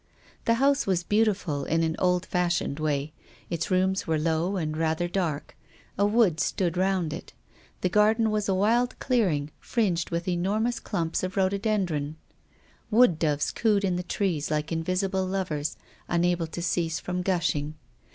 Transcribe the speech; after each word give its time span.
The 0.45 0.55
house 0.55 0.87
was 0.87 1.03
beautiful 1.03 1.63
in 1.63 1.83
an 1.83 1.95
old 1.99 2.25
fashioned 2.25 2.79
way. 2.79 3.13
Its 3.51 3.69
rooms 3.69 4.07
were 4.07 4.17
low 4.17 4.55
and 4.57 4.75
rather 4.75 5.07
dark. 5.07 5.55
A 5.95 6.07
wood 6.07 6.39
stood 6.39 6.75
round 6.75 7.13
it. 7.13 7.33
The 7.81 7.89
garden 7.89 8.31
was 8.31 8.49
a 8.49 8.55
wild 8.55 8.97
clear 8.97 9.29
ing, 9.29 9.51
fringed 9.59 10.09
with 10.09 10.27
enormous 10.27 10.79
clumps 10.79 11.21
of 11.21 11.37
rhododen 11.37 11.85
dron. 11.85 12.15
Wood 12.89 13.19
doves 13.19 13.51
cooed 13.51 13.83
in 13.83 13.95
the 13.95 14.01
trees 14.01 14.49
like 14.49 14.71
in 14.71 14.83
visible 14.83 15.23
lovers 15.23 15.77
unable 16.07 16.47
to 16.47 16.63
cease 16.63 16.99
from 16.99 17.21
gushing. 17.21 17.75